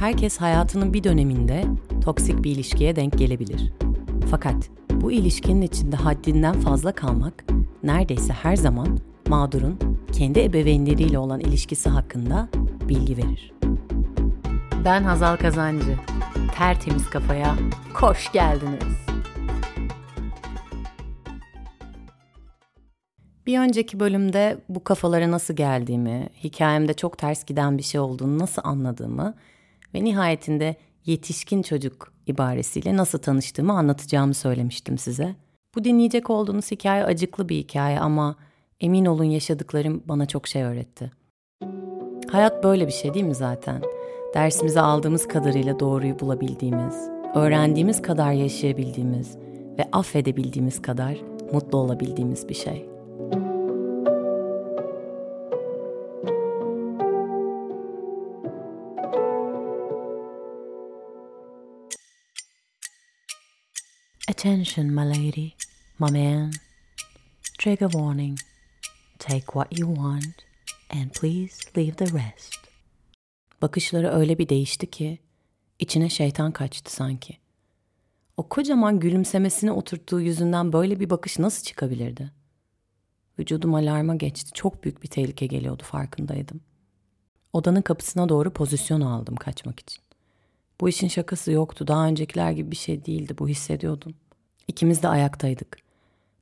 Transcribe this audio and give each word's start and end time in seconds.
Herkes 0.00 0.36
hayatının 0.40 0.92
bir 0.92 1.04
döneminde 1.04 1.64
toksik 2.04 2.44
bir 2.44 2.50
ilişkiye 2.50 2.96
denk 2.96 3.18
gelebilir. 3.18 3.72
Fakat 4.30 4.70
bu 4.90 5.12
ilişkinin 5.12 5.62
içinde 5.62 5.96
haddinden 5.96 6.60
fazla 6.60 6.92
kalmak 6.92 7.44
neredeyse 7.82 8.32
her 8.32 8.56
zaman 8.56 8.98
mağdurun 9.28 9.78
kendi 10.12 10.40
ebeveynleriyle 10.40 11.18
olan 11.18 11.40
ilişkisi 11.40 11.88
hakkında 11.88 12.48
bilgi 12.88 13.16
verir. 13.16 13.52
Ben 14.84 15.02
Hazal 15.02 15.36
Kazancı. 15.36 15.96
Tertemiz 16.54 17.10
kafaya 17.10 17.56
hoş 17.94 18.32
geldiniz. 18.32 18.98
Bir 23.46 23.58
önceki 23.58 24.00
bölümde 24.00 24.58
bu 24.68 24.84
kafalara 24.84 25.30
nasıl 25.30 25.54
geldiğimi, 25.56 26.28
hikayemde 26.44 26.94
çok 26.94 27.18
ters 27.18 27.44
giden 27.44 27.78
bir 27.78 27.82
şey 27.82 28.00
olduğunu 28.00 28.38
nasıl 28.38 28.62
anladığımı 28.64 29.34
ve 29.94 30.04
nihayetinde 30.04 30.76
yetişkin 31.06 31.62
çocuk 31.62 32.12
ibaresiyle 32.26 32.96
nasıl 32.96 33.18
tanıştığımı 33.18 33.72
anlatacağımı 33.72 34.34
söylemiştim 34.34 34.98
size. 34.98 35.34
Bu 35.74 35.84
dinleyecek 35.84 36.30
olduğunuz 36.30 36.70
hikaye 36.70 37.04
acıklı 37.04 37.48
bir 37.48 37.56
hikaye 37.56 38.00
ama 38.00 38.36
emin 38.80 39.04
olun 39.04 39.24
yaşadıklarım 39.24 40.02
bana 40.04 40.26
çok 40.26 40.46
şey 40.48 40.62
öğretti. 40.62 41.12
Hayat 42.30 42.64
böyle 42.64 42.86
bir 42.86 42.92
şey 42.92 43.14
değil 43.14 43.24
mi 43.24 43.34
zaten? 43.34 43.82
Dersimize 44.34 44.80
aldığımız 44.80 45.28
kadarıyla 45.28 45.80
doğruyu 45.80 46.20
bulabildiğimiz, 46.20 46.94
öğrendiğimiz 47.34 48.02
kadar 48.02 48.32
yaşayabildiğimiz 48.32 49.36
ve 49.78 49.88
affedebildiğimiz 49.92 50.82
kadar 50.82 51.18
mutlu 51.52 51.78
olabildiğimiz 51.78 52.48
bir 52.48 52.54
şey. 52.54 52.97
Attention, 64.28 64.94
my 64.94 65.04
lady, 65.04 65.54
my 65.98 66.10
man. 66.10 66.52
Trigger 67.58 67.88
warning. 67.88 68.38
Take 69.18 69.52
what 69.54 69.78
you 69.78 69.94
want 69.94 70.44
and 70.90 71.12
please 71.12 71.54
leave 71.76 71.96
the 71.96 72.04
rest. 72.04 72.58
Bakışları 73.62 74.10
öyle 74.10 74.38
bir 74.38 74.48
değişti 74.48 74.90
ki 74.90 75.18
içine 75.78 76.08
şeytan 76.08 76.52
kaçtı 76.52 76.92
sanki. 76.92 77.36
O 78.36 78.48
kocaman 78.48 79.00
gülümsemesini 79.00 79.72
oturttuğu 79.72 80.20
yüzünden 80.20 80.72
böyle 80.72 81.00
bir 81.00 81.10
bakış 81.10 81.38
nasıl 81.38 81.64
çıkabilirdi? 81.64 82.32
Vücudum 83.38 83.74
alarma 83.74 84.14
geçti. 84.14 84.50
Çok 84.54 84.84
büyük 84.84 85.02
bir 85.02 85.08
tehlike 85.08 85.46
geliyordu 85.46 85.82
farkındaydım. 85.86 86.60
Odanın 87.52 87.82
kapısına 87.82 88.28
doğru 88.28 88.52
pozisyon 88.52 89.00
aldım 89.00 89.36
kaçmak 89.36 89.80
için. 89.80 90.07
Bu 90.80 90.88
işin 90.88 91.08
şakası 91.08 91.52
yoktu. 91.52 91.86
Daha 91.86 92.06
öncekiler 92.06 92.52
gibi 92.52 92.70
bir 92.70 92.76
şey 92.76 93.04
değildi. 93.04 93.34
Bu 93.38 93.48
hissediyordum. 93.48 94.14
İkimiz 94.68 95.02
de 95.02 95.08
ayaktaydık. 95.08 95.78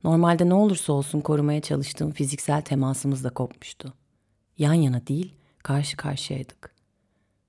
Normalde 0.04 0.48
ne 0.48 0.54
olursa 0.54 0.92
olsun 0.92 1.20
korumaya 1.20 1.60
çalıştığım 1.60 2.10
fiziksel 2.10 2.62
temasımız 2.62 3.24
da 3.24 3.30
kopmuştu. 3.30 3.94
Yan 4.58 4.74
yana 4.74 5.06
değil, 5.06 5.34
karşı 5.62 5.96
karşıyaydık. 5.96 6.74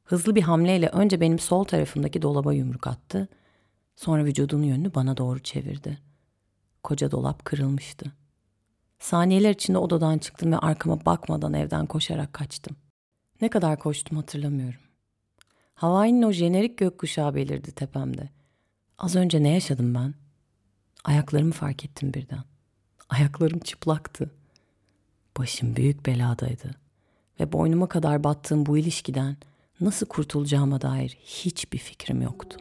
Hızlı 0.04 0.36
bir 0.36 0.42
hamleyle 0.42 0.90
önce 0.90 1.22
benim 1.22 1.40
sol 1.40 1.64
tarafımdaki 1.64 2.22
dolaba 2.22 2.54
yumruk 2.54 2.88
attı. 2.88 3.28
Sonra 3.96 4.26
vücudunun 4.26 4.64
yönünü 4.64 4.96
bana 4.96 5.18
doğru 5.18 5.40
çevirdi. 5.40 5.98
Koca 6.84 7.12
dolap 7.12 7.46
kırılmıştı. 7.46 8.12
Saniyeler 9.00 9.52
içinde 9.52 9.78
odadan 9.78 10.18
çıktım 10.18 10.52
ve 10.52 10.58
arkama 10.58 11.06
bakmadan 11.06 11.54
evden 11.54 11.86
koşarak 11.86 12.34
kaçtım. 12.34 12.76
Ne 13.42 13.50
kadar 13.50 13.80
koştum 13.80 14.18
hatırlamıyorum. 14.18 14.87
Hawaii'nin 15.78 16.22
o 16.22 16.32
jenerik 16.32 16.78
gökkuşağı 16.78 17.36
belirdi 17.36 17.72
tepemde. 17.72 18.30
Az 18.98 19.16
önce 19.16 19.44
ne 19.44 19.50
yaşadım 19.50 19.96
ben? 19.96 20.14
Ayaklarımı 21.04 21.52
fark 21.52 21.86
ettim 21.86 22.14
birden. 22.14 22.44
Ayaklarım 23.10 23.60
çıplaktı. 23.60 24.32
Başım 25.38 25.76
büyük 25.76 26.06
beladaydı. 26.06 26.72
Ve 27.40 27.52
boynuma 27.52 27.88
kadar 27.88 28.24
battığım 28.24 28.66
bu 28.66 28.78
ilişkiden 28.78 29.38
nasıl 29.82 30.06
kurtulacağıma 30.06 30.82
dair 30.82 31.18
hiçbir 31.22 31.78
fikrim 31.78 32.22
yoktu. 32.22 32.58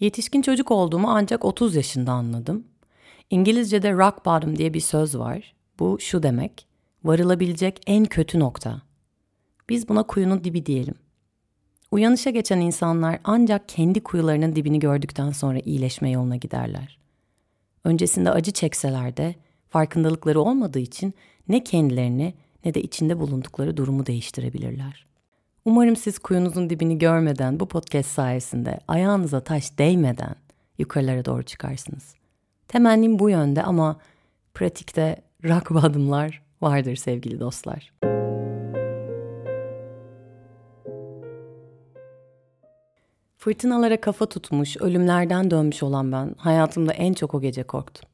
Yetişkin 0.00 0.42
çocuk 0.42 0.70
olduğumu 0.70 1.10
ancak 1.10 1.44
30 1.44 1.74
yaşında 1.74 2.12
anladım. 2.12 2.64
İngilizce'de 3.30 3.92
rock 3.92 4.26
bottom 4.26 4.58
diye 4.58 4.74
bir 4.74 4.80
söz 4.80 5.18
var. 5.18 5.59
Bu 5.80 6.00
şu 6.00 6.22
demek, 6.22 6.66
varılabilecek 7.04 7.80
en 7.86 8.04
kötü 8.04 8.38
nokta. 8.38 8.82
Biz 9.68 9.88
buna 9.88 10.02
kuyunun 10.02 10.44
dibi 10.44 10.66
diyelim. 10.66 10.94
Uyanışa 11.90 12.30
geçen 12.30 12.60
insanlar 12.60 13.20
ancak 13.24 13.68
kendi 13.68 14.00
kuyularının 14.00 14.56
dibini 14.56 14.78
gördükten 14.78 15.30
sonra 15.30 15.58
iyileşme 15.58 16.10
yoluna 16.10 16.36
giderler. 16.36 16.98
Öncesinde 17.84 18.30
acı 18.30 18.52
çekseler 18.52 19.16
de 19.16 19.34
farkındalıkları 19.68 20.40
olmadığı 20.40 20.78
için 20.78 21.14
ne 21.48 21.64
kendilerini 21.64 22.34
ne 22.64 22.74
de 22.74 22.82
içinde 22.82 23.20
bulundukları 23.20 23.76
durumu 23.76 24.06
değiştirebilirler. 24.06 25.06
Umarım 25.64 25.96
siz 25.96 26.18
kuyunuzun 26.18 26.70
dibini 26.70 26.98
görmeden 26.98 27.60
bu 27.60 27.68
podcast 27.68 28.10
sayesinde 28.10 28.80
ayağınıza 28.88 29.40
taş 29.40 29.78
değmeden 29.78 30.34
yukarılara 30.78 31.24
doğru 31.24 31.42
çıkarsınız. 31.42 32.14
Temennim 32.68 33.18
bu 33.18 33.30
yönde 33.30 33.62
ama 33.62 34.00
pratikte 34.54 35.29
rakba 35.44 35.80
adımlar 35.80 36.42
vardır 36.60 36.96
sevgili 36.96 37.40
dostlar. 37.40 37.92
Fırtınalara 43.36 44.00
kafa 44.00 44.26
tutmuş, 44.26 44.76
ölümlerden 44.76 45.50
dönmüş 45.50 45.82
olan 45.82 46.12
ben 46.12 46.34
hayatımda 46.38 46.92
en 46.92 47.12
çok 47.12 47.34
o 47.34 47.40
gece 47.40 47.62
korktum. 47.62 48.10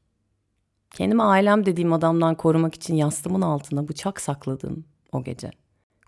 Kendimi 0.91 1.23
ailem 1.23 1.65
dediğim 1.65 1.93
adamdan 1.93 2.35
korumak 2.35 2.75
için 2.75 2.95
yastığımın 2.95 3.41
altına 3.41 3.87
bıçak 3.87 4.21
sakladım 4.21 4.85
o 5.11 5.23
gece. 5.23 5.51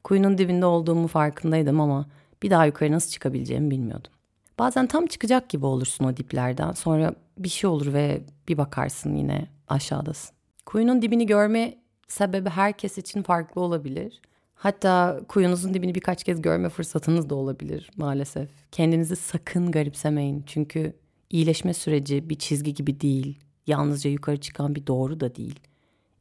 Kuyunun 0.04 0.38
dibinde 0.38 0.66
olduğumu 0.66 1.08
farkındaydım 1.08 1.82
ama 1.82 2.06
bir 2.44 2.50
daha 2.50 2.66
yukarı 2.66 2.92
nasıl 2.92 3.12
çıkabileceğimi 3.12 3.72
bilmiyordum. 3.72 4.12
Bazen 4.60 4.88
tam 4.88 5.06
çıkacak 5.06 5.50
gibi 5.50 5.66
olursun 5.66 6.06
o 6.06 6.18
diplerden. 6.18 6.72
Sonra 6.72 7.14
bir 7.38 7.50
şey 7.50 7.70
olur 7.70 7.94
ve 7.94 8.22
bir 8.48 8.58
bakarsın 8.58 9.16
yine 9.16 9.48
aşağıdasın. 9.68 10.39
Kuyunun 10.70 11.02
dibini 11.02 11.26
görme 11.26 11.78
sebebi 12.08 12.50
herkes 12.50 12.98
için 12.98 13.24
farklı 13.24 13.62
olabilir. 13.62 14.22
Hatta 14.56 15.22
kuyunuzun 15.28 15.74
dibini 15.74 15.96
birkaç 15.96 16.24
kez 16.24 16.42
görme 16.42 16.70
fırsatınız 16.70 17.30
da 17.30 17.36
olabilir 17.36 17.92
maalesef. 17.98 18.50
Kendinizi 18.72 19.16
sakın 19.16 19.72
garipsemeyin. 19.72 20.44
Çünkü 20.48 20.94
iyileşme 21.30 21.74
süreci 21.74 22.30
bir 22.30 22.36
çizgi 22.36 22.74
gibi 22.74 23.02
değil. 23.02 23.40
Yalnızca 23.68 24.10
yukarı 24.10 24.38
çıkan 24.38 24.76
bir 24.76 24.88
doğru 24.88 25.20
da 25.20 25.36
değil. 25.36 25.60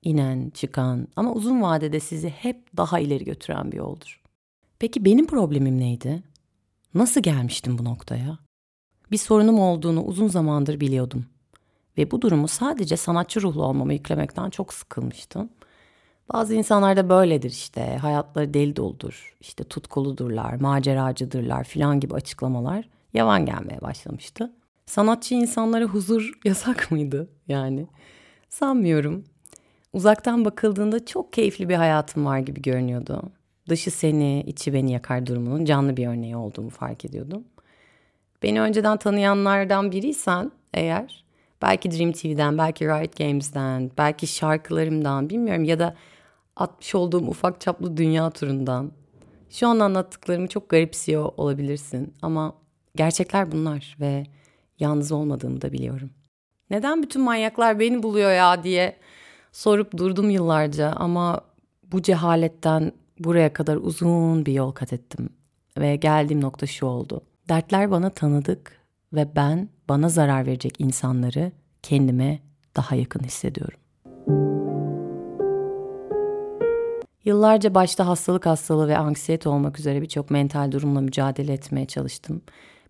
İnen, 0.03 0.51
çıkan 0.51 1.09
ama 1.17 1.33
uzun 1.33 1.63
vadede 1.63 2.01
sizi 2.01 2.29
hep 2.29 2.77
daha 2.77 3.01
ileri 3.01 3.25
götüren 3.25 3.73
bir 3.73 3.77
yoldur. 3.77 4.21
Peki 4.79 5.05
benim 5.05 5.27
problemim 5.27 5.79
neydi? 5.81 6.23
Nasıl 6.95 7.21
gelmiştim 7.21 7.79
bu 7.79 7.85
noktaya? 7.85 8.39
Bir 9.11 9.19
sorunum 9.19 9.59
olduğunu 9.59 10.05
uzun 10.05 10.29
zamandır 10.29 10.81
biliyordum. 10.81 11.27
Ve 11.99 12.11
bu 12.11 12.23
durumu 12.23 12.49
sadece 12.49 12.97
sanatçı 12.97 13.43
ruhlu 13.43 13.65
olmama 13.65 13.93
yüklemekten 13.93 14.51
çok 14.51 14.75
sıkılmıştım. 14.75 15.49
Bazı 16.33 16.55
insanlar 16.55 16.97
da 16.97 17.09
böyledir 17.09 17.51
işte. 17.51 17.97
Hayatları 17.97 18.55
deli 18.55 18.77
doludur. 18.77 19.37
İşte 19.41 19.65
tutkuludurlar, 19.65 20.55
maceracıdırlar 20.55 21.65
filan 21.65 22.01
gibi 22.01 22.15
açıklamalar 22.15 22.89
yavan 23.15 23.47
gelmeye 23.47 23.81
başlamıştı. 23.81 24.53
Sanatçı 24.87 25.35
insanlara 25.35 25.85
huzur 25.85 26.33
yasak 26.45 26.91
mıydı 26.91 27.29
yani? 27.49 27.87
Sanmıyorum. 28.49 29.25
Uzaktan 29.93 30.45
bakıldığında 30.45 31.07
çok 31.07 31.33
keyifli 31.33 31.69
bir 31.69 31.75
hayatım 31.75 32.27
var 32.27 32.39
gibi 32.39 32.63
görünüyordu. 32.63 33.23
Dışı 33.69 33.91
seni, 33.91 34.45
içi 34.47 34.75
beni 34.75 34.93
yakar 34.93 35.27
durumunun 35.27 35.65
canlı 35.65 35.97
bir 35.97 36.07
örneği 36.07 36.37
olduğumu 36.37 36.71
fark 36.71 37.05
ediyordum. 37.05 37.45
Beni 38.43 38.61
önceden 38.61 38.97
tanıyanlardan 38.97 39.93
biriysen 39.93 40.53
eğer 40.75 41.28
belki 41.63 41.91
Dream 41.91 42.13
TV'den, 42.13 42.59
belki 42.59 42.85
Riot 42.85 43.17
Games'den, 43.17 43.91
belki 43.99 44.27
şarkılarımdan 44.27 45.31
bilmiyorum 45.31 45.65
ya 45.65 45.79
da 45.79 45.95
atmış 46.57 46.95
olduğum 46.95 47.27
ufak 47.27 47.61
çaplı 47.61 47.97
dünya 47.97 48.31
turundan. 48.31 48.93
Şu 49.51 49.69
an 49.69 49.81
anlattıklarımı 49.81 50.49
çok 50.49 50.69
garipsiyor 50.69 51.33
olabilirsin 51.37 52.15
ama 52.23 52.55
gerçekler 52.97 53.53
bunlar 53.53 53.97
ve 54.01 54.27
yalnız 54.79 55.13
olmadığımı 55.13 55.63
da 55.63 55.73
biliyorum. 55.73 56.11
Neden 56.71 57.03
bütün 57.03 57.23
manyaklar 57.23 57.81
beni 57.81 58.03
buluyor 58.03 58.33
ya 58.33 58.65
diye 58.65 58.97
sorup 59.53 59.97
durdum 59.97 60.31
yıllarca 60.31 60.93
ama 60.97 61.41
bu 61.93 62.03
cehaletten 62.03 62.93
buraya 63.19 63.53
kadar 63.53 63.77
uzun 63.77 64.47
bir 64.47 64.53
yol 64.53 64.73
kat 64.73 64.93
ettim 64.93 65.29
ve 65.79 65.97
geldiğim 65.97 66.41
nokta 66.41 66.67
şu 66.67 66.87
oldu. 66.87 67.21
Dertler 67.49 67.91
bana 67.91 68.11
tanıdık 68.11 68.78
ve 69.13 69.37
ben 69.37 69.69
bana 69.89 70.09
zarar 70.09 70.47
verecek 70.47 70.75
insanları 70.79 71.53
kendime 71.83 72.39
daha 72.77 72.95
yakın 72.95 73.25
hissediyorum. 73.25 73.79
Yıllarca 77.25 77.75
başta 77.75 78.07
hastalık 78.07 78.47
hastalığı 78.47 78.89
ve 78.89 78.99
anksiyete 78.99 79.49
olmak 79.49 79.79
üzere 79.79 80.03
birçok 80.03 80.31
mental 80.31 80.73
durumla 80.73 81.01
mücadele 81.01 81.53
etmeye 81.53 81.87
çalıştım. 81.87 82.43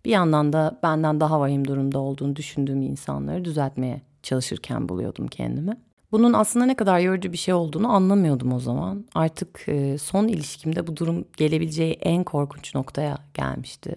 Bir 0.05 0.11
yandan 0.11 0.53
da 0.53 0.79
benden 0.83 1.19
daha 1.19 1.39
vahim 1.39 1.67
durumda 1.67 1.99
olduğunu 1.99 2.35
düşündüğüm 2.35 2.81
insanları 2.81 3.45
düzeltmeye 3.45 4.01
çalışırken 4.23 4.89
buluyordum 4.89 5.27
kendimi. 5.27 5.77
Bunun 6.11 6.33
aslında 6.33 6.65
ne 6.65 6.75
kadar 6.75 6.99
yorucu 6.99 7.31
bir 7.31 7.37
şey 7.37 7.53
olduğunu 7.53 7.93
anlamıyordum 7.93 8.53
o 8.53 8.59
zaman. 8.59 9.05
Artık 9.15 9.65
son 10.01 10.27
ilişkimde 10.27 10.87
bu 10.87 10.97
durum 10.97 11.25
gelebileceği 11.37 11.93
en 11.93 12.23
korkunç 12.23 12.75
noktaya 12.75 13.17
gelmişti. 13.33 13.95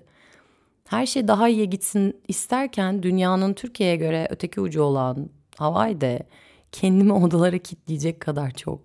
Her 0.92 1.06
şey 1.06 1.28
daha 1.28 1.48
iyi 1.48 1.70
gitsin 1.70 2.20
isterken 2.28 3.02
dünyanın 3.02 3.54
Türkiye'ye 3.54 3.96
göre 3.96 4.26
öteki 4.30 4.60
ucu 4.60 4.82
olan 4.82 5.30
Hawaii'de 5.56 6.26
kendimi 6.72 7.12
odalara 7.24 7.58
kilitleyecek 7.58 8.20
kadar 8.20 8.50
çok. 8.50 8.80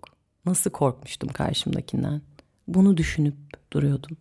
Nasıl 0.46 0.72
korkmuştum 0.72 1.30
karşımdakinden. 1.30 2.22
Bunu 2.68 2.98
düşünüp 2.98 3.36
duruyordum. 3.74 4.18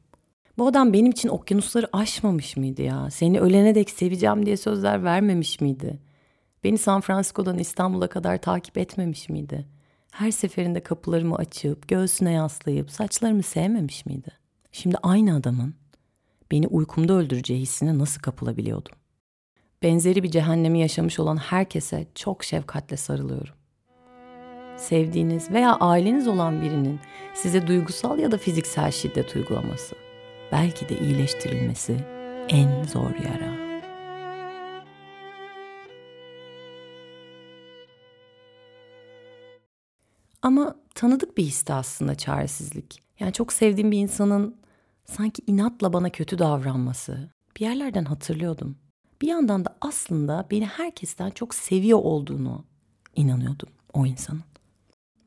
Bu 0.59 0.67
adam 0.67 0.93
benim 0.93 1.11
için 1.11 1.29
okyanusları 1.29 1.89
aşmamış 1.93 2.57
mıydı 2.57 2.83
ya? 2.83 3.11
Seni 3.11 3.41
ölene 3.41 3.75
dek 3.75 3.91
seveceğim 3.91 4.47
diye 4.47 4.57
sözler 4.57 5.05
vermemiş 5.05 5.61
miydi? 5.61 5.99
Beni 6.65 6.79
San 6.79 7.01
Francisco'dan 7.01 7.59
İstanbul'a 7.59 8.09
kadar 8.09 8.39
takip 8.39 8.79
etmemiş 8.79 9.29
miydi? 9.29 9.67
Her 10.11 10.31
seferinde 10.31 10.83
kapılarımı 10.83 11.37
açıp, 11.37 11.89
göğsüne 11.89 12.33
yaslayıp 12.33 12.91
saçlarımı 12.91 13.43
sevmemiş 13.43 14.07
miydi? 14.07 14.31
Şimdi 14.73 14.97
aynı 15.03 15.37
adamın 15.37 15.75
beni 16.51 16.67
uykumda 16.67 17.13
öldüreceği 17.13 17.61
hissine 17.61 17.99
nasıl 17.99 18.21
kapılabiliyordum? 18.21 18.93
Benzeri 19.83 20.23
bir 20.23 20.31
cehennemi 20.31 20.81
yaşamış 20.81 21.19
olan 21.19 21.37
herkese 21.37 22.07
çok 22.15 22.45
şefkatle 22.45 22.97
sarılıyorum. 22.97 23.55
Sevdiğiniz 24.77 25.51
veya 25.51 25.77
aileniz 25.77 26.29
olan 26.29 26.63
birinin 26.63 27.01
size 27.35 27.67
duygusal 27.67 28.19
ya 28.19 28.31
da 28.33 28.39
fiziksel 28.39 28.91
şiddet 28.91 29.37
uygulaması, 29.37 29.97
belki 30.53 30.89
de 30.89 30.99
iyileştirilmesi 30.99 31.97
en 32.49 32.85
zor 32.85 33.11
yara. 33.11 33.57
Ama 40.43 40.77
tanıdık 40.95 41.39
bir 41.39 41.43
histi 41.43 41.73
aslında 41.73 42.15
çaresizlik. 42.15 43.03
Yani 43.21 43.33
çok 43.33 43.53
sevdiğim 43.53 43.91
bir 43.91 43.99
insanın 43.99 44.57
sanki 45.07 45.43
inatla 45.47 45.93
bana 45.93 46.11
kötü 46.11 46.39
davranması. 46.39 47.31
Bir 47.57 47.61
yerlerden 47.61 48.05
hatırlıyordum. 48.05 48.77
Bir 49.23 49.29
yandan 49.29 49.65
da 49.65 49.77
aslında 49.81 50.47
beni 50.51 50.67
herkesten 50.67 51.31
çok 51.31 51.55
seviyor 51.55 51.99
olduğunu 51.99 52.65
inanıyordum 53.17 53.69
o 53.93 54.07
insanın. 54.07 54.45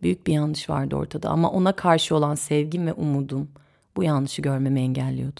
Büyük 0.02 0.28
bir 0.28 0.34
yanlış 0.34 0.70
vardı 0.70 0.96
ortada 0.96 1.30
ama 1.30 1.52
ona 1.52 1.76
karşı 1.76 2.16
olan 2.16 2.36
sevgim 2.36 2.88
ve 2.88 2.94
umudum 2.94 3.52
bu 3.98 4.04
yanlışı 4.04 4.42
görmemi 4.42 4.80
engelliyordu. 4.80 5.40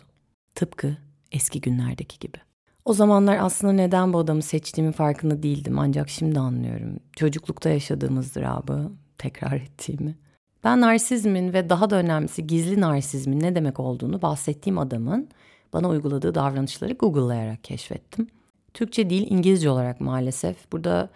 Tıpkı 0.56 0.98
eski 1.32 1.62
günlerdeki 1.62 2.20
gibi. 2.20 2.38
O 2.86 2.94
zamanlar 2.94 3.38
aslında 3.42 3.74
neden 3.74 4.14
bu 4.14 4.18
adamı 4.18 4.42
seçtiğimin 4.42 4.92
farkında 4.92 5.44
değildim 5.44 5.80
ancak 5.80 6.10
şimdi 6.10 6.40
anlıyorum. 6.40 7.00
Çocuklukta 7.16 7.70
yaşadığımız 7.70 8.26
ızdırabı, 8.26 8.92
tekrar 9.18 9.52
ettiğimi. 9.62 10.16
Ben 10.64 10.82
narsizmin 10.82 11.54
ve 11.54 11.70
daha 11.70 11.90
da 11.90 11.96
önemlisi 11.96 12.48
gizli 12.48 12.82
narsizmin 12.82 13.40
ne 13.40 13.56
demek 13.56 13.80
olduğunu 13.80 14.22
bahsettiğim 14.22 14.78
adamın 14.78 15.30
bana 15.74 15.90
uyguladığı 15.90 16.36
davranışları 16.36 16.94
Google'layarak 16.94 17.64
keşfettim. 17.64 18.28
Türkçe 18.74 19.10
değil 19.10 19.28
İngilizce 19.30 19.70
olarak 19.70 20.02
maalesef. 20.02 20.72
Burada 20.72 21.10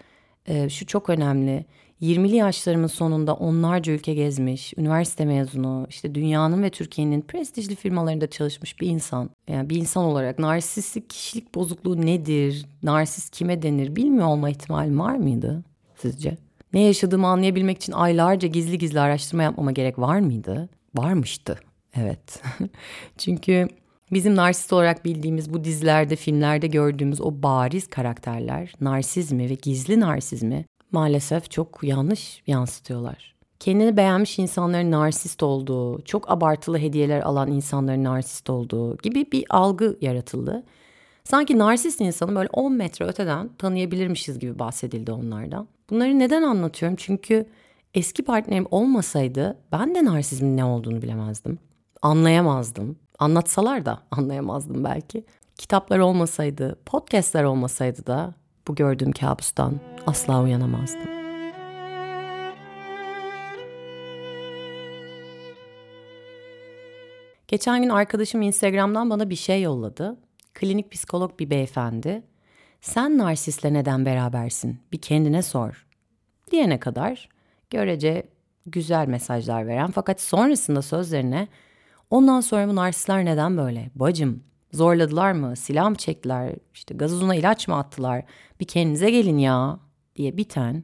e, 0.45 0.69
şu 0.69 0.86
çok 0.86 1.10
önemli. 1.10 1.66
20'li 2.01 2.36
yaşlarımın 2.36 2.88
sonunda 2.88 3.34
onlarca 3.34 3.94
ülke 3.94 4.13
gezmiş, 4.13 4.74
üniversite 4.78 5.25
mezunu, 5.25 5.88
işte 5.89 6.16
dünyanın 6.16 6.63
ve 6.63 6.69
Türkiye'nin 6.69 7.22
prestijli 7.22 7.75
firmalarında 7.75 8.30
çalışmış 8.30 8.81
bir 8.81 8.88
insan. 8.88 9.30
Yani 9.48 9.69
bir 9.69 9.75
insan 9.75 10.04
olarak 10.04 10.39
narsistik 10.39 11.10
kişilik 11.10 11.56
bozukluğu 11.56 12.06
nedir, 12.06 12.66
narsist 12.84 13.36
kime 13.36 13.62
denir 13.62 13.96
bilmiyor 13.96 14.28
olma 14.28 14.50
ihtimali 14.50 15.00
var 15.00 15.16
mıydı 15.16 15.63
sizce? 15.96 16.38
Ne 16.74 16.81
yaşadığımı 16.81 17.28
anlayabilmek 17.28 17.78
için 17.78 17.94
aylarca 17.94 18.48
gizli 18.48 18.78
gizli 18.78 19.00
araştırma 19.00 19.44
yapmama 19.44 19.72
gerek 19.72 20.00
var 20.00 20.20
mıydı? 20.20 20.70
Varmıştı. 20.96 21.60
Evet. 21.96 22.42
Çünkü 23.18 23.68
bizim 24.12 24.36
narsist 24.36 24.74
olarak 24.74 25.06
bildiğimiz 25.06 25.54
bu 25.54 25.64
dizilerde, 25.64 26.16
filmlerde 26.16 26.68
gördüğümüz 26.68 27.22
o 27.22 27.44
bariz 27.44 27.88
karakterler 27.88 28.74
narsizmi 28.81 29.50
ve 29.50 29.54
gizli 29.54 30.00
narsizmi 30.00 30.66
maalesef 30.92 31.52
çok 31.52 31.80
yanlış 31.84 32.44
yansıtıyorlar. 32.48 33.34
Kendini 33.60 33.98
beğenmiş 33.98 34.40
insanların 34.40 34.92
narsist 34.92 35.44
olduğu, 35.44 36.02
çok 36.02 36.31
abartılı 36.31 36.78
hediyeler 36.78 37.22
alan 37.22 37.52
insanların 37.52 38.04
narsist 38.04 38.50
olduğu 38.50 38.98
gibi 38.98 39.31
bir 39.31 39.46
algı 39.50 39.98
yaratıldı. 40.02 40.64
Sanki 41.24 41.58
narsist 41.58 42.02
insanı 42.02 42.36
böyle 42.36 42.50
10 42.54 42.74
metre 42.74 43.06
öteden 43.06 43.50
tanıyabilirmişiz 43.58 44.40
gibi 44.40 44.60
bahsedildi 44.60 45.12
onlardan. 45.12 45.68
Bunları 45.94 46.19
neden 46.19 46.44
anlatıyorum? 46.44 46.95
Çünkü 46.95 47.45
eski 47.94 48.24
partnerim 48.24 48.66
olmasaydı 48.72 49.57
ben 49.72 49.95
de 49.95 50.06
narsizmin 50.06 50.57
ne 50.57 50.66
olduğunu 50.66 51.01
bilemezdim. 51.01 51.60
Anlayamazdım. 52.01 53.00
Anlatsalar 53.19 53.86
da 53.86 54.00
anlayamazdım 54.12 54.84
belki. 54.84 55.25
Kitaplar 55.57 56.00
olmasaydı, 56.00 56.80
podcastler 56.86 57.44
olmasaydı 57.44 58.07
da 58.07 58.34
bu 58.68 58.75
gördüğüm 58.75 59.12
kabustan 59.12 59.80
asla 60.07 60.44
uyanamazdım. 60.44 61.10
Geçen 67.48 67.81
gün 67.81 67.89
arkadaşım 67.89 68.42
Instagram'dan 68.42 69.10
bana 69.10 69.30
bir 69.30 69.36
şey 69.36 69.62
yolladı. 69.62 70.18
Klinik 70.54 70.92
psikolog 70.92 71.39
bir 71.39 71.50
beyefendi. 71.50 72.24
Sen 72.83 73.18
narsistle 73.18 73.74
neden 73.74 74.06
berabersin? 74.06 74.80
Bir 74.91 74.97
kendine 74.97 75.41
sor. 75.41 75.85
Diyene 76.51 76.80
kadar 76.80 77.30
görece 77.69 78.24
güzel 78.65 79.07
mesajlar 79.07 79.68
veren 79.68 79.91
fakat 79.91 80.21
sonrasında 80.21 80.81
sözlerine 80.81 81.47
ondan 82.09 82.41
sonra 82.41 82.68
bu 82.68 82.75
narsistler 82.75 83.25
neden 83.25 83.57
böyle? 83.57 83.91
Bacım 83.95 84.44
zorladılar 84.74 85.31
mı? 85.31 85.56
Silah 85.56 85.89
mı 85.89 85.95
çektiler? 85.95 86.56
İşte 86.74 86.94
gazozuna 86.95 87.35
ilaç 87.35 87.68
mı 87.68 87.77
attılar? 87.77 88.24
Bir 88.59 88.65
kendinize 88.65 89.12
gelin 89.12 89.38
ya 89.38 89.79
diye 90.15 90.38
biten 90.38 90.83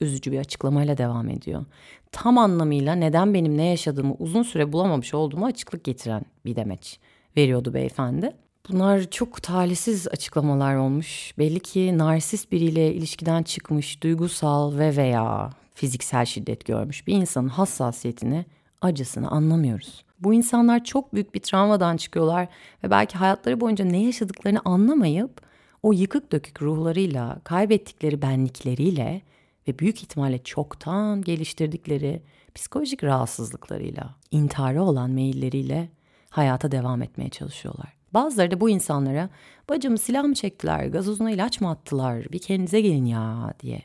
üzücü 0.00 0.32
bir 0.32 0.38
açıklamayla 0.38 0.98
devam 0.98 1.28
ediyor. 1.28 1.64
Tam 2.12 2.38
anlamıyla 2.38 2.94
neden 2.94 3.34
benim 3.34 3.56
ne 3.56 3.64
yaşadığımı 3.64 4.14
uzun 4.18 4.42
süre 4.42 4.72
bulamamış 4.72 5.14
olduğumu 5.14 5.46
açıklık 5.46 5.84
getiren 5.84 6.22
bir 6.44 6.56
demeç 6.56 6.98
veriyordu 7.36 7.74
beyefendi. 7.74 8.41
Bunlar 8.70 9.10
çok 9.10 9.42
talihsiz 9.42 10.08
açıklamalar 10.08 10.76
olmuş. 10.76 11.34
Belli 11.38 11.60
ki 11.60 11.98
narsist 11.98 12.52
biriyle 12.52 12.94
ilişkiden 12.94 13.42
çıkmış, 13.42 14.02
duygusal 14.02 14.78
ve 14.78 14.96
veya 14.96 15.50
fiziksel 15.74 16.24
şiddet 16.24 16.64
görmüş 16.64 17.06
bir 17.06 17.14
insanın 17.14 17.48
hassasiyetini, 17.48 18.44
acısını 18.80 19.30
anlamıyoruz. 19.30 20.04
Bu 20.20 20.34
insanlar 20.34 20.84
çok 20.84 21.14
büyük 21.14 21.34
bir 21.34 21.40
travmadan 21.40 21.96
çıkıyorlar 21.96 22.48
ve 22.84 22.90
belki 22.90 23.18
hayatları 23.18 23.60
boyunca 23.60 23.84
ne 23.84 24.02
yaşadıklarını 24.02 24.60
anlamayıp 24.64 25.40
o 25.82 25.92
yıkık 25.92 26.32
dökük 26.32 26.62
ruhlarıyla, 26.62 27.40
kaybettikleri 27.44 28.22
benlikleriyle 28.22 29.22
ve 29.68 29.78
büyük 29.78 30.02
ihtimalle 30.02 30.42
çoktan 30.42 31.22
geliştirdikleri 31.22 32.22
psikolojik 32.54 33.04
rahatsızlıklarıyla, 33.04 34.14
intihara 34.30 34.82
olan 34.82 35.10
meyilleriyle 35.10 35.88
hayata 36.30 36.72
devam 36.72 37.02
etmeye 37.02 37.30
çalışıyorlar. 37.30 38.01
Bazıları 38.14 38.50
da 38.50 38.60
bu 38.60 38.70
insanlara 38.70 39.28
bacım 39.68 39.98
silah 39.98 40.24
mı 40.24 40.34
çektiler, 40.34 40.86
gazozuna 40.86 41.30
ilaç 41.30 41.60
mı 41.60 41.70
attılar, 41.70 42.32
bir 42.32 42.38
kendinize 42.38 42.80
gelin 42.80 43.04
ya 43.04 43.54
diye 43.60 43.82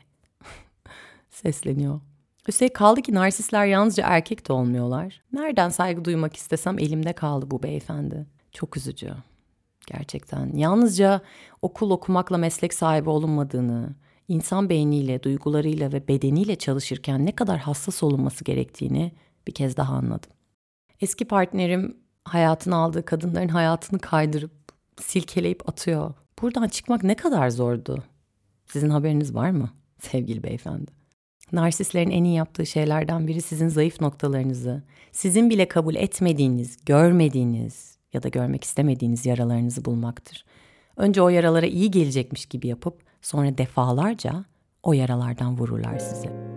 sesleniyor. 1.30 2.00
Üstelik 2.48 2.74
kaldı 2.74 3.02
ki 3.02 3.14
narsistler 3.14 3.66
yalnızca 3.66 4.04
erkek 4.06 4.48
de 4.48 4.52
olmuyorlar. 4.52 5.22
Nereden 5.32 5.68
saygı 5.68 6.04
duymak 6.04 6.36
istesem 6.36 6.78
elimde 6.78 7.12
kaldı 7.12 7.50
bu 7.50 7.62
beyefendi. 7.62 8.26
Çok 8.52 8.76
üzücü. 8.76 9.14
Gerçekten. 9.86 10.56
Yalnızca 10.56 11.20
okul 11.62 11.90
okumakla 11.90 12.38
meslek 12.38 12.74
sahibi 12.74 13.10
olunmadığını, 13.10 13.94
insan 14.28 14.68
beyniyle, 14.68 15.22
duygularıyla 15.22 15.92
ve 15.92 16.08
bedeniyle 16.08 16.56
çalışırken 16.56 17.26
ne 17.26 17.32
kadar 17.32 17.58
hassas 17.58 18.02
olunması 18.02 18.44
gerektiğini 18.44 19.12
bir 19.46 19.54
kez 19.54 19.76
daha 19.76 19.94
anladım. 19.94 20.30
Eski 21.00 21.24
partnerim 21.24 21.96
hayatını 22.28 22.76
aldığı 22.76 23.04
kadınların 23.04 23.48
hayatını 23.48 23.98
kaydırıp 23.98 24.52
silkeleyip 25.00 25.68
atıyor. 25.68 26.14
Buradan 26.42 26.68
çıkmak 26.68 27.02
ne 27.02 27.16
kadar 27.16 27.50
zordu? 27.50 28.04
Sizin 28.66 28.90
haberiniz 28.90 29.34
var 29.34 29.50
mı 29.50 29.70
sevgili 29.98 30.42
beyefendi? 30.42 30.90
Narsistlerin 31.52 32.10
en 32.10 32.24
iyi 32.24 32.34
yaptığı 32.34 32.66
şeylerden 32.66 33.26
biri 33.26 33.42
sizin 33.42 33.68
zayıf 33.68 34.00
noktalarınızı, 34.00 34.82
sizin 35.12 35.50
bile 35.50 35.68
kabul 35.68 35.94
etmediğiniz, 35.94 36.84
görmediğiniz 36.84 37.98
ya 38.12 38.22
da 38.22 38.28
görmek 38.28 38.64
istemediğiniz 38.64 39.26
yaralarınızı 39.26 39.84
bulmaktır. 39.84 40.44
Önce 40.96 41.22
o 41.22 41.28
yaralara 41.28 41.66
iyi 41.66 41.90
gelecekmiş 41.90 42.46
gibi 42.46 42.66
yapıp 42.66 43.02
sonra 43.22 43.58
defalarca 43.58 44.44
o 44.82 44.92
yaralardan 44.92 45.58
vururlar 45.58 45.98
sizi. 45.98 46.47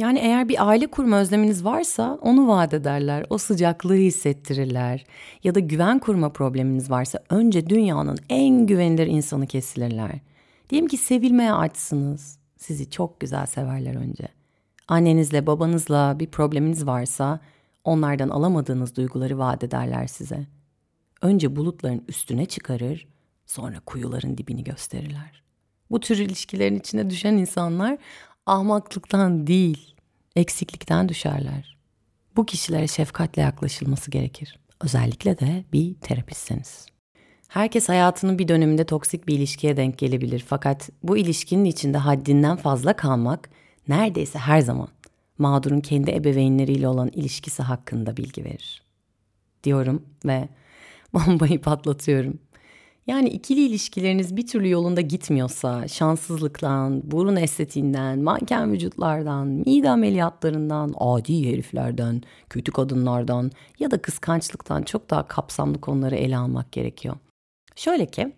Yani 0.00 0.18
eğer 0.18 0.48
bir 0.48 0.68
aile 0.68 0.86
kurma 0.86 1.20
özleminiz 1.20 1.64
varsa 1.64 2.18
onu 2.22 2.48
vaat 2.48 2.74
ederler, 2.74 3.26
o 3.30 3.38
sıcaklığı 3.38 3.94
hissettirirler. 3.94 5.04
Ya 5.44 5.54
da 5.54 5.60
güven 5.60 5.98
kurma 5.98 6.32
probleminiz 6.32 6.90
varsa 6.90 7.20
önce 7.30 7.66
dünyanın 7.66 8.18
en 8.28 8.66
güvenilir 8.66 9.06
insanı 9.06 9.46
kesilirler. 9.46 10.20
Diyelim 10.70 10.88
ki 10.88 10.96
sevilmeye 10.96 11.52
açsınız. 11.52 12.38
Sizi 12.56 12.90
çok 12.90 13.20
güzel 13.20 13.46
severler 13.46 13.94
önce. 13.94 14.28
Annenizle 14.88 15.46
babanızla 15.46 16.16
bir 16.18 16.26
probleminiz 16.26 16.86
varsa 16.86 17.40
onlardan 17.84 18.28
alamadığınız 18.28 18.96
duyguları 18.96 19.38
vaat 19.38 19.64
ederler 19.64 20.06
size. 20.06 20.46
Önce 21.22 21.56
bulutların 21.56 22.04
üstüne 22.08 22.46
çıkarır, 22.46 23.08
sonra 23.46 23.80
kuyuların 23.80 24.38
dibini 24.38 24.64
gösterirler. 24.64 25.42
Bu 25.90 26.00
tür 26.00 26.18
ilişkilerin 26.18 26.78
içine 26.78 27.10
düşen 27.10 27.34
insanlar 27.34 27.98
ahmaklıktan 28.50 29.46
değil, 29.46 29.94
eksiklikten 30.36 31.08
düşerler. 31.08 31.76
Bu 32.36 32.46
kişilere 32.46 32.86
şefkatle 32.86 33.42
yaklaşılması 33.42 34.10
gerekir. 34.10 34.58
Özellikle 34.80 35.38
de 35.38 35.64
bir 35.72 35.94
terapistseniz. 35.94 36.86
Herkes 37.48 37.88
hayatının 37.88 38.38
bir 38.38 38.48
döneminde 38.48 38.84
toksik 38.84 39.28
bir 39.28 39.34
ilişkiye 39.34 39.76
denk 39.76 39.98
gelebilir 39.98 40.44
fakat 40.48 40.90
bu 41.02 41.16
ilişkinin 41.16 41.64
içinde 41.64 41.98
haddinden 41.98 42.56
fazla 42.56 42.96
kalmak 42.96 43.50
neredeyse 43.88 44.38
her 44.38 44.60
zaman 44.60 44.88
mağdurun 45.38 45.80
kendi 45.80 46.10
ebeveynleriyle 46.10 46.88
olan 46.88 47.08
ilişkisi 47.08 47.62
hakkında 47.62 48.16
bilgi 48.16 48.44
verir. 48.44 48.82
Diyorum 49.64 50.02
ve 50.24 50.48
bombayı 51.14 51.60
patlatıyorum. 51.62 52.38
Yani 53.10 53.28
ikili 53.28 53.60
ilişkileriniz 53.60 54.36
bir 54.36 54.46
türlü 54.46 54.68
yolunda 54.70 55.00
gitmiyorsa, 55.00 55.88
şanssızlıktan, 55.88 57.10
burun 57.10 57.36
estetiğinden, 57.36 58.18
manken 58.18 58.72
vücutlardan, 58.72 59.46
mide 59.46 59.90
ameliyatlarından, 59.90 60.94
adi 60.98 61.48
heriflerden, 61.48 62.22
kötü 62.50 62.72
kadınlardan 62.72 63.50
ya 63.78 63.90
da 63.90 64.02
kıskançlıktan 64.02 64.82
çok 64.82 65.10
daha 65.10 65.28
kapsamlı 65.28 65.80
konuları 65.80 66.16
ele 66.16 66.36
almak 66.36 66.72
gerekiyor. 66.72 67.16
Şöyle 67.76 68.06
ki, 68.06 68.32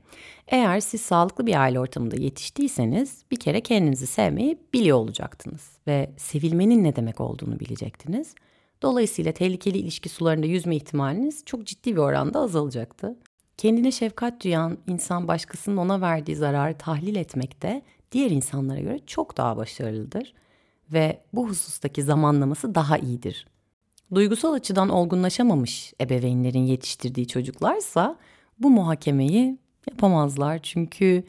eğer 0.49 0.81
siz 0.81 1.01
sağlıklı 1.01 1.47
bir 1.47 1.61
aile 1.61 1.81
ortamında 1.81 2.17
yetiştiyseniz 2.17 3.23
bir 3.31 3.37
kere 3.37 3.61
kendinizi 3.61 4.07
sevmeyi 4.07 4.59
biliyor 4.75 4.99
olacaktınız 4.99 5.71
ve 5.87 6.11
sevilmenin 6.17 6.85
ne 6.85 6.97
demek 6.97 7.21
olduğunu 7.21 7.61
bilecektiniz. 7.61 8.35
Dolayısıyla 8.83 9.33
tehlikeli 9.33 9.79
ilişki 9.79 10.09
sularında 10.09 10.47
yüzme 10.47 10.77
ihtimaliniz 10.77 11.45
çok 11.47 11.67
ciddi 11.67 11.93
bir 11.93 12.01
oranda 12.01 12.41
azalacaktı. 12.41 13.17
Kendine 13.63 13.93
şefkat 13.93 14.45
duyan 14.45 14.79
insan 14.87 15.29
başkasının 15.29 15.77
ona 15.77 16.01
verdiği 16.01 16.37
zararı 16.37 16.79
tahlil 16.79 17.17
etmekte 17.17 17.83
diğer 18.13 18.31
insanlara 18.31 18.81
göre 18.81 19.01
çok 19.07 19.37
daha 19.37 19.57
başarılıdır 19.57 20.35
ve 20.93 21.23
bu 21.33 21.49
husustaki 21.49 22.03
zamanlaması 22.03 22.75
daha 22.75 22.99
iyidir. 22.99 23.47
Duygusal 24.15 24.53
açıdan 24.53 24.89
olgunlaşamamış 24.89 25.93
ebeveynlerin 26.01 26.63
yetiştirdiği 26.63 27.27
çocuklarsa 27.27 28.19
bu 28.59 28.71
muhakemeyi 28.71 29.59
yapamazlar 29.91 30.59
çünkü 30.59 31.25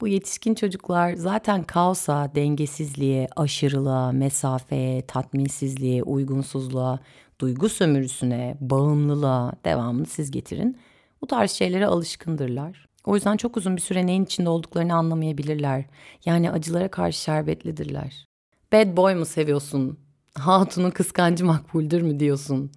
bu 0.00 0.08
yetişkin 0.08 0.54
çocuklar 0.54 1.14
zaten 1.14 1.62
kaosa, 1.62 2.34
dengesizliğe, 2.34 3.28
aşırılığa, 3.36 4.12
mesafeye, 4.12 5.06
tatminsizliğe, 5.06 6.02
uygunsuzluğa, 6.02 6.98
duygu 7.40 7.68
sömürüsüne, 7.68 8.56
bağımlılığa 8.60 9.52
devamını 9.64 10.06
siz 10.06 10.30
getirin. 10.30 10.76
Bu 11.22 11.26
tarz 11.26 11.50
şeylere 11.50 11.86
alışkındırlar. 11.86 12.88
O 13.04 13.14
yüzden 13.14 13.36
çok 13.36 13.56
uzun 13.56 13.76
bir 13.76 13.80
süre 13.80 14.06
neyin 14.06 14.24
içinde 14.24 14.48
olduklarını 14.48 14.94
anlamayabilirler. 14.94 15.84
Yani 16.24 16.50
acılara 16.50 16.88
karşı 16.88 17.20
şerbetlidirler. 17.20 18.26
Bad 18.72 18.96
boy 18.96 19.14
mu 19.14 19.24
seviyorsun? 19.24 19.98
Hatunun 20.34 20.90
kıskancı 20.90 21.44
makbuldür 21.44 22.02
mü 22.02 22.20
diyorsun? 22.20 22.70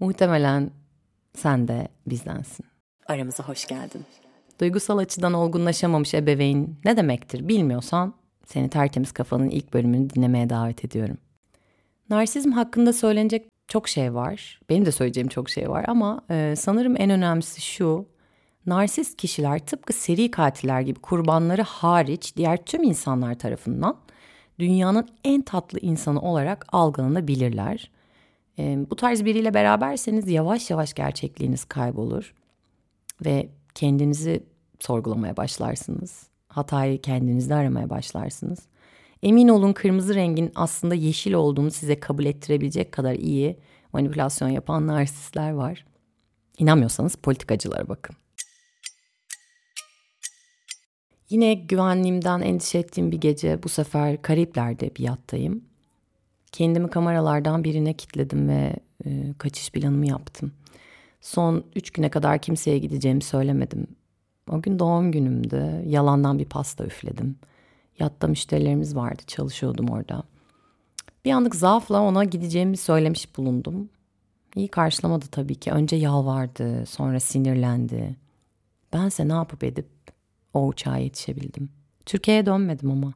Muhtemelen 0.00 0.70
sen 1.34 1.68
de 1.68 1.88
bizdensin. 2.06 2.66
Aramıza 3.06 3.48
hoş 3.48 3.66
geldin. 3.66 4.04
Duygusal 4.60 4.98
açıdan 4.98 5.32
olgunlaşamamış 5.32 6.14
ebeveyn 6.14 6.76
ne 6.84 6.96
demektir 6.96 7.48
bilmiyorsan 7.48 8.14
seni 8.46 8.70
tertemiz 8.70 9.12
kafanın 9.12 9.48
ilk 9.48 9.74
bölümünü 9.74 10.10
dinlemeye 10.10 10.50
davet 10.50 10.84
ediyorum. 10.84 11.18
Narsizm 12.10 12.50
hakkında 12.52 12.92
söylenecek 12.92 13.51
çok 13.72 13.88
şey 13.88 14.14
var. 14.14 14.60
Benim 14.68 14.86
de 14.86 14.92
söyleyeceğim 14.92 15.28
çok 15.28 15.50
şey 15.50 15.70
var 15.70 15.84
ama 15.88 16.20
e, 16.30 16.54
sanırım 16.56 16.94
en 16.98 17.10
önemlisi 17.10 17.60
şu. 17.60 18.06
Narsist 18.66 19.16
kişiler 19.16 19.58
tıpkı 19.58 19.92
seri 19.92 20.30
katiller 20.30 20.80
gibi 20.80 21.00
kurbanları 21.00 21.62
hariç 21.62 22.36
diğer 22.36 22.64
tüm 22.64 22.82
insanlar 22.82 23.34
tarafından 23.34 23.96
dünyanın 24.58 25.08
en 25.24 25.42
tatlı 25.42 25.78
insanı 25.78 26.20
olarak 26.20 26.66
algılanabilirler. 26.72 27.90
E, 28.58 28.90
bu 28.90 28.96
tarz 28.96 29.24
biriyle 29.24 29.54
beraberseniz 29.54 30.28
yavaş 30.28 30.70
yavaş 30.70 30.94
gerçekliğiniz 30.94 31.64
kaybolur 31.64 32.34
ve 33.24 33.48
kendinizi 33.74 34.42
sorgulamaya 34.80 35.36
başlarsınız. 35.36 36.26
Hatayı 36.48 37.00
kendinizde 37.00 37.54
aramaya 37.54 37.90
başlarsınız. 37.90 38.58
Emin 39.22 39.48
olun 39.48 39.72
kırmızı 39.72 40.14
rengin 40.14 40.52
aslında 40.54 40.94
yeşil 40.94 41.32
olduğunu 41.32 41.70
size 41.70 42.00
kabul 42.00 42.24
ettirebilecek 42.24 42.92
kadar 42.92 43.14
iyi 43.14 43.56
manipülasyon 43.92 44.48
yapan 44.48 44.86
narsistler 44.86 45.50
var. 45.50 45.84
İnanmıyorsanız 46.58 47.14
politikacılara 47.14 47.88
bakın. 47.88 48.16
Yine 51.30 51.54
güvenliğimden 51.54 52.40
endişe 52.40 52.78
ettiğim 52.78 53.12
bir 53.12 53.20
gece 53.20 53.62
bu 53.62 53.68
sefer 53.68 54.22
Karipler'de 54.22 54.96
bir 54.96 55.02
yattayım. 55.02 55.64
Kendimi 56.52 56.90
kameralardan 56.90 57.64
birine 57.64 57.94
kilitledim 57.94 58.48
ve 58.48 58.76
e, 59.06 59.34
kaçış 59.38 59.70
planımı 59.70 60.06
yaptım. 60.06 60.52
Son 61.20 61.64
üç 61.76 61.90
güne 61.90 62.10
kadar 62.10 62.42
kimseye 62.42 62.78
gideceğimi 62.78 63.22
söylemedim. 63.22 63.86
O 64.50 64.62
gün 64.62 64.78
doğum 64.78 65.12
günümdü. 65.12 65.82
Yalandan 65.86 66.38
bir 66.38 66.44
pasta 66.44 66.84
üfledim. 66.84 67.36
Yatta 67.98 68.26
müşterilerimiz 68.26 68.96
vardı. 68.96 69.22
Çalışıyordum 69.26 69.88
orada. 69.88 70.22
Bir 71.24 71.32
anlık 71.32 71.54
zaafla 71.54 72.00
ona 72.00 72.24
gideceğimi 72.24 72.76
söylemiş 72.76 73.36
bulundum. 73.36 73.88
İyi 74.56 74.68
karşılamadı 74.68 75.26
tabii 75.26 75.54
ki. 75.54 75.72
Önce 75.72 75.96
yalvardı, 75.96 76.86
sonra 76.86 77.20
sinirlendi. 77.20 78.16
Bense 78.92 79.28
ne 79.28 79.32
yapıp 79.32 79.64
edip 79.64 79.88
o 80.54 80.66
uçağa 80.66 80.96
yetişebildim. 80.96 81.68
Türkiye'ye 82.06 82.46
dönmedim 82.46 82.90
ama. 82.90 83.12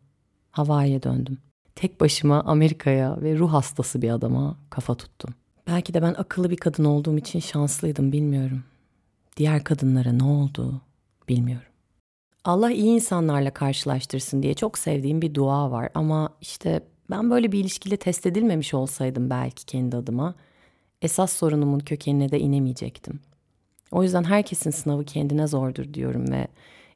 Hawaii'ye 0.50 1.02
döndüm. 1.02 1.38
Tek 1.74 2.00
başıma 2.00 2.40
Amerika'ya 2.40 3.22
ve 3.22 3.38
ruh 3.38 3.52
hastası 3.52 4.02
bir 4.02 4.10
adama 4.10 4.56
kafa 4.70 4.94
tuttum. 4.94 5.34
Belki 5.66 5.94
de 5.94 6.02
ben 6.02 6.14
akıllı 6.14 6.50
bir 6.50 6.56
kadın 6.56 6.84
olduğum 6.84 7.18
için 7.18 7.40
şanslıydım 7.40 8.12
bilmiyorum. 8.12 8.64
Diğer 9.36 9.64
kadınlara 9.64 10.12
ne 10.12 10.24
oldu 10.24 10.80
bilmiyorum. 11.28 11.68
Allah 12.46 12.70
iyi 12.70 12.86
insanlarla 12.86 13.50
karşılaştırsın 13.50 14.42
diye 14.42 14.54
çok 14.54 14.78
sevdiğim 14.78 15.22
bir 15.22 15.34
dua 15.34 15.70
var 15.70 15.88
ama 15.94 16.28
işte 16.40 16.80
ben 17.10 17.30
böyle 17.30 17.52
bir 17.52 17.60
ilişkiyle 17.60 17.96
test 17.96 18.26
edilmemiş 18.26 18.74
olsaydım 18.74 19.30
belki 19.30 19.66
kendi 19.66 19.96
adıma 19.96 20.34
esas 21.02 21.32
sorunumun 21.32 21.78
kökenine 21.78 22.30
de 22.30 22.40
inemeyecektim. 22.40 23.20
O 23.92 24.02
yüzden 24.02 24.24
herkesin 24.24 24.70
sınavı 24.70 25.04
kendine 25.04 25.46
zordur 25.46 25.94
diyorum 25.94 26.32
ve 26.32 26.48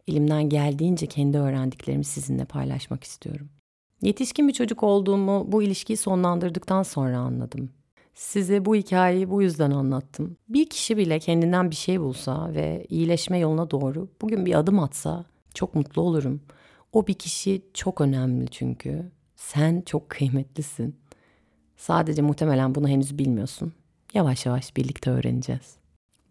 elimden 0.09 0.49
geldiğince 0.49 1.07
kendi 1.07 1.38
öğrendiklerimi 1.38 2.04
sizinle 2.04 2.45
paylaşmak 2.45 3.04
istiyorum. 3.04 3.49
Yetişkin 4.02 4.49
bir 4.49 4.52
çocuk 4.52 4.83
olduğumu 4.83 5.52
bu 5.52 5.62
ilişkiyi 5.62 5.97
sonlandırdıktan 5.97 6.83
sonra 6.83 7.19
anladım. 7.19 7.71
Size 8.14 8.64
bu 8.64 8.75
hikayeyi 8.75 9.30
bu 9.30 9.42
yüzden 9.42 9.71
anlattım. 9.71 10.37
Bir 10.49 10.69
kişi 10.69 10.97
bile 10.97 11.19
kendinden 11.19 11.71
bir 11.71 11.76
şey 11.76 12.00
bulsa 12.00 12.54
ve 12.54 12.87
iyileşme 12.88 13.38
yoluna 13.38 13.71
doğru 13.71 14.09
bugün 14.21 14.47
bir 14.47 14.59
adım 14.59 14.78
atsa 14.78 15.25
çok 15.54 15.75
mutlu 15.75 16.02
olurum. 16.02 16.40
O 16.92 17.07
bir 17.07 17.14
kişi 17.14 17.62
çok 17.75 18.00
önemli 18.00 18.49
çünkü. 18.49 19.11
Sen 19.37 19.83
çok 19.87 20.11
kıymetlisin. 20.11 20.97
Sadece 21.76 22.23
muhtemelen 22.23 22.75
bunu 22.75 22.88
henüz 22.88 23.19
bilmiyorsun. 23.19 23.73
Yavaş 24.14 24.47
yavaş 24.47 24.76
birlikte 24.76 25.11
öğreneceğiz. 25.11 25.76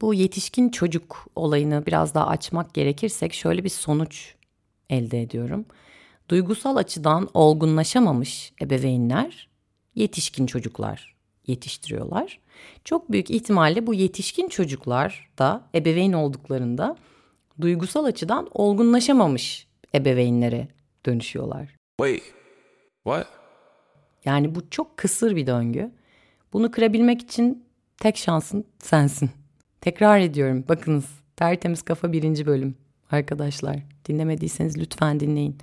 Bu 0.02 0.14
yetişkin 0.14 0.70
çocuk 0.70 1.28
olayını 1.36 1.86
biraz 1.86 2.14
daha 2.14 2.28
açmak 2.28 2.74
gerekirsek 2.74 3.34
şöyle 3.34 3.64
bir 3.64 3.70
sonuç 3.70 4.36
elde 4.90 5.22
ediyorum. 5.22 5.66
Duygusal 6.30 6.76
açıdan 6.76 7.30
olgunlaşamamış 7.34 8.54
ebeveynler 8.62 9.50
yetişkin 9.96 10.46
çocuklar 10.46 11.16
yetiştiriyorlar. 11.48 12.40
Çok 12.86 13.12
büyük 13.12 13.32
ihtimalle 13.32 13.88
bu 13.88 13.94
yetişkin 13.94 14.50
çocuklar 14.50 15.30
da 15.38 15.70
ebeveyn 15.76 16.14
olduklarında 16.14 16.96
duygusal 17.62 18.06
açıdan 18.06 18.48
olgunlaşamamış 18.54 19.68
ebeveynlere 19.96 20.68
dönüşüyorlar. 21.06 21.76
Wait. 21.98 22.24
What? 23.04 23.28
Yani 24.26 24.56
bu 24.56 24.70
çok 24.70 24.98
kısır 24.98 25.36
bir 25.36 25.48
döngü. 25.48 25.92
Bunu 26.54 26.72
kırabilmek 26.72 27.22
için 27.22 27.64
tek 27.98 28.18
şansın 28.18 28.66
sensin. 28.80 29.30
Tekrar 29.82 30.20
ediyorum. 30.20 30.66
Bakınız 30.70 31.06
Tertemiz 31.36 31.82
Kafa 31.82 32.12
birinci 32.12 32.46
bölüm. 32.46 32.76
Arkadaşlar 33.12 33.80
dinlemediyseniz 34.06 34.78
lütfen 34.78 35.20
dinleyin. 35.20 35.58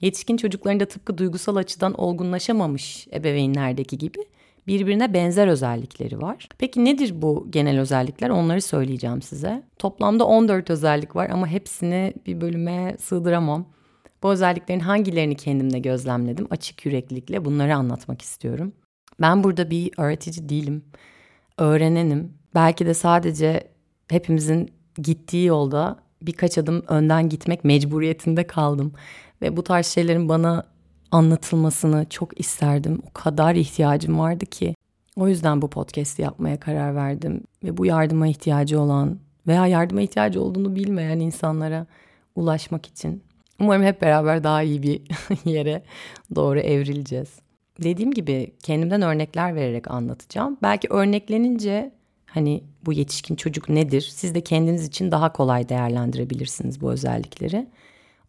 Yetişkin 0.00 0.36
çocukların 0.36 0.80
da 0.80 0.84
tıpkı 0.84 1.18
duygusal 1.18 1.56
açıdan 1.56 2.00
olgunlaşamamış 2.00 3.08
ebeveynlerdeki 3.12 3.98
gibi 3.98 4.18
birbirine 4.66 5.14
benzer 5.14 5.48
özellikleri 5.48 6.20
var. 6.20 6.48
Peki 6.58 6.84
nedir 6.84 7.22
bu 7.22 7.46
genel 7.50 7.80
özellikler? 7.80 8.30
Onları 8.30 8.62
söyleyeceğim 8.62 9.22
size. 9.22 9.62
Toplamda 9.78 10.24
14 10.26 10.70
özellik 10.70 11.16
var 11.16 11.30
ama 11.30 11.46
hepsini 11.46 12.14
bir 12.26 12.40
bölüme 12.40 12.96
sığdıramam. 12.98 13.66
Bu 14.22 14.30
özelliklerin 14.30 14.80
hangilerini 14.80 15.34
kendimde 15.34 15.78
gözlemledim? 15.78 16.46
Açık 16.50 16.86
yüreklilikle 16.86 17.44
bunları 17.44 17.76
anlatmak 17.76 18.22
istiyorum. 18.22 18.72
Ben 19.20 19.44
burada 19.44 19.70
bir 19.70 19.90
öğretici 19.98 20.48
değilim. 20.48 20.84
Öğrenenim. 21.58 22.34
Belki 22.54 22.86
de 22.86 22.94
sadece 22.94 23.68
hepimizin 24.08 24.70
gittiği 25.02 25.46
yolda 25.46 25.98
birkaç 26.22 26.58
adım 26.58 26.82
önden 26.88 27.28
gitmek 27.28 27.64
mecburiyetinde 27.64 28.46
kaldım. 28.46 28.92
Ve 29.42 29.56
bu 29.56 29.64
tarz 29.64 29.86
şeylerin 29.86 30.28
bana 30.28 30.66
anlatılmasını 31.12 32.06
çok 32.10 32.40
isterdim. 32.40 33.02
O 33.10 33.12
kadar 33.12 33.54
ihtiyacım 33.54 34.18
vardı 34.18 34.46
ki. 34.46 34.74
O 35.16 35.28
yüzden 35.28 35.62
bu 35.62 35.70
podcast'i 35.70 36.22
yapmaya 36.22 36.60
karar 36.60 36.94
verdim. 36.94 37.40
Ve 37.64 37.76
bu 37.76 37.86
yardıma 37.86 38.28
ihtiyacı 38.28 38.80
olan 38.80 39.18
veya 39.46 39.66
yardıma 39.66 40.00
ihtiyacı 40.00 40.42
olduğunu 40.42 40.74
bilmeyen 40.74 41.20
insanlara 41.20 41.86
ulaşmak 42.36 42.86
için. 42.86 43.22
Umarım 43.60 43.82
hep 43.82 44.02
beraber 44.02 44.44
daha 44.44 44.62
iyi 44.62 44.82
bir 44.82 45.02
yere 45.44 45.82
doğru 46.34 46.60
evrileceğiz. 46.60 47.28
Dediğim 47.82 48.12
gibi 48.12 48.52
kendimden 48.62 49.02
örnekler 49.02 49.54
vererek 49.54 49.90
anlatacağım. 49.90 50.58
Belki 50.62 50.88
örneklenince 50.88 51.92
hani 52.26 52.64
bu 52.84 52.92
yetişkin 52.92 53.36
çocuk 53.36 53.68
nedir? 53.68 54.00
Siz 54.00 54.34
de 54.34 54.40
kendiniz 54.40 54.86
için 54.86 55.10
daha 55.10 55.32
kolay 55.32 55.68
değerlendirebilirsiniz 55.68 56.80
bu 56.80 56.92
özellikleri. 56.92 57.66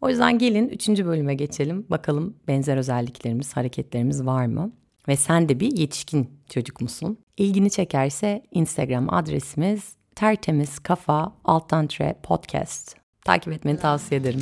O 0.02 0.08
yüzden 0.08 0.38
gelin 0.38 0.68
üçüncü 0.68 1.06
bölüme 1.06 1.34
geçelim. 1.34 1.86
Bakalım 1.90 2.36
benzer 2.48 2.76
özelliklerimiz, 2.76 3.56
hareketlerimiz 3.56 4.26
var 4.26 4.46
mı? 4.46 4.72
Ve 5.08 5.16
sen 5.16 5.48
de 5.48 5.60
bir 5.60 5.76
yetişkin 5.76 6.30
çocuk 6.48 6.80
musun? 6.80 7.18
İlgini 7.36 7.70
çekerse 7.70 8.42
Instagram 8.50 9.14
adresimiz 9.14 9.96
tertemiz 10.14 10.78
kafa 10.78 11.32
alttan 11.44 11.88
podcast. 12.22 12.96
Takip 13.24 13.52
etmeni 13.52 13.78
tavsiye 13.78 14.20
ederim. 14.20 14.40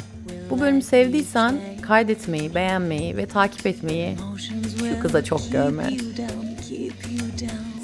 Bu 0.50 0.60
bölümü 0.60 0.82
sevdiysen 0.82 1.60
kaydetmeyi, 1.82 2.54
beğenmeyi 2.54 3.16
ve 3.16 3.26
takip 3.26 3.66
etmeyi 3.66 4.16
şu 4.90 5.00
kıza 5.00 5.24
çok 5.24 5.52
görme. 5.52 5.90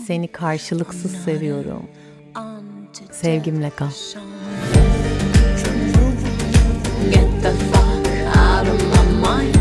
Seni 0.06 0.28
karşılıksız 0.28 1.12
seviyorum. 1.12 1.82
Sevgimle 3.10 3.70
kal. 3.70 3.90
The 7.40 7.52
fuck 7.70 8.36
out 8.36 8.66
of 8.66 8.88
my 8.88 9.04
mind. 9.20 9.55